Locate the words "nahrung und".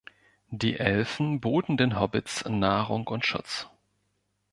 2.49-3.23